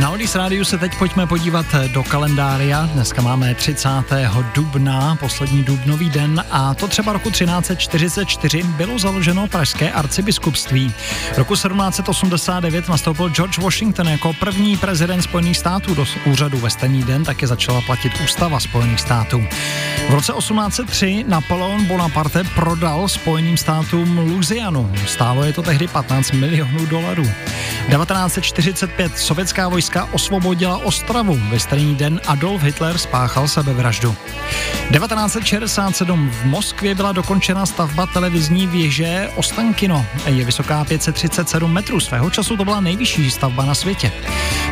Na 0.00 0.10
Oldies 0.10 0.34
Rádiu 0.34 0.64
se 0.64 0.78
teď 0.78 0.98
pojďme 0.98 1.26
podívat 1.26 1.66
do 1.92 2.02
kalendária. 2.02 2.88
Dneska 2.92 3.22
máme 3.22 3.54
30. 3.54 3.88
dubna, 4.54 5.16
poslední 5.20 5.62
dubnový 5.62 6.10
den 6.10 6.44
a 6.50 6.74
to 6.74 6.88
třeba 6.88 7.12
roku 7.12 7.30
1344 7.30 8.62
bylo 8.62 8.98
založeno 8.98 9.46
Pražské 9.46 9.92
arcibiskupství. 9.92 10.94
Roku 11.36 11.54
1789 11.54 12.88
nastoupil 12.88 13.28
George 13.28 13.58
Washington 13.58 14.08
jako 14.08 14.32
první 14.32 14.76
prezident 14.76 15.22
Spojených 15.22 15.58
států 15.58 15.94
do 15.94 16.06
úřadu 16.24 16.58
ve 16.58 16.70
stejný 16.70 17.02
den, 17.02 17.24
také 17.24 17.46
začala 17.46 17.80
platit 17.80 18.12
ústava 18.24 18.60
Spojených 18.60 19.00
států. 19.00 19.44
V 20.08 20.10
roce 20.10 20.32
1803 20.32 21.24
Napoleon 21.28 21.84
Bonaparte 21.84 22.44
prodal 22.44 23.08
Spojeným 23.08 23.56
státům 23.56 24.18
Louisianu. 24.18 24.92
Stálo 25.06 25.44
je 25.44 25.52
to 25.52 25.62
tehdy 25.62 25.88
15 25.88 26.32
milionů 26.32 26.86
dolarů. 26.86 27.24
1945 27.88 29.18
sovětská 29.18 29.68
vojska 29.68 29.83
osvobodila 30.12 30.78
Ostravu. 30.78 31.40
Ve 31.50 31.60
stejný 31.60 31.94
den 31.94 32.20
Adolf 32.26 32.62
Hitler 32.62 32.98
spáchal 32.98 33.48
sebevraždu. 33.48 34.16
1967 34.92 36.30
v 36.30 36.44
Moskvě 36.44 36.94
byla 36.94 37.12
dokončena 37.12 37.66
stavba 37.66 38.06
televizní 38.06 38.66
věže 38.66 39.30
Ostankino. 39.36 40.06
Je 40.26 40.44
vysoká 40.44 40.84
537 40.84 41.72
metrů. 41.72 42.00
Svého 42.00 42.30
času 42.30 42.56
to 42.56 42.64
byla 42.64 42.80
nejvyšší 42.80 43.30
stavba 43.30 43.64
na 43.64 43.74
světě. 43.74 44.12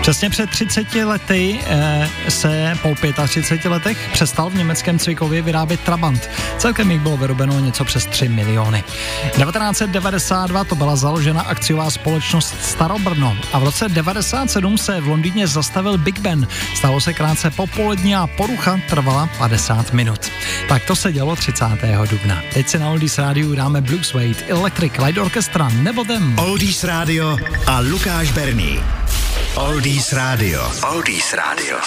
Přesně 0.00 0.30
před 0.30 0.50
30 0.50 0.94
lety 0.94 1.60
eh, 1.66 2.08
se 2.28 2.78
po 2.82 2.94
35 3.26 3.70
letech 3.70 4.10
přestal 4.12 4.50
v 4.50 4.54
německém 4.54 4.98
Cvikově 4.98 5.42
vyrábět 5.42 5.80
Trabant. 5.80 6.30
Celkem 6.58 6.90
jich 6.90 7.00
bylo 7.00 7.16
vyrobeno 7.16 7.60
něco 7.60 7.84
přes 7.84 8.06
3 8.06 8.28
miliony. 8.28 8.84
1992 9.22 10.64
to 10.64 10.74
byla 10.74 10.96
založena 10.96 11.42
akciová 11.42 11.90
společnost 11.90 12.54
Starobrno 12.60 13.36
a 13.52 13.58
v 13.58 13.64
roce 13.64 13.88
97 13.88 14.78
se 14.78 15.00
v 15.02 15.08
Londýně 15.08 15.46
zastavil 15.46 15.98
Big 15.98 16.18
Ben. 16.18 16.48
Stalo 16.74 17.00
se 17.00 17.12
krátce 17.12 17.50
popolední 17.50 18.16
a 18.16 18.26
porucha 18.26 18.80
trvala 18.88 19.28
50 19.38 19.92
minut. 19.92 20.20
Tak 20.68 20.84
to 20.84 20.96
se 20.96 21.12
dělo 21.12 21.36
30. 21.36 21.64
dubna. 22.10 22.42
Teď 22.54 22.68
se 22.68 22.78
na 22.78 22.90
Oldies 22.90 23.18
rádiu 23.18 23.54
dáme 23.54 23.80
Blue 23.80 24.04
Suede, 24.04 24.44
Electric 24.48 24.92
Light 24.98 25.18
Orchestra 25.18 25.68
nebo 25.68 26.02
Dem. 26.02 26.38
Oldies 26.38 26.84
Radio 26.84 27.36
a 27.66 27.80
Lukáš 27.80 28.32
Berný. 28.32 28.80
Oldies 29.54 30.12
Radio. 30.12 30.72
Oldies 30.82 31.32
Radio. 31.32 31.78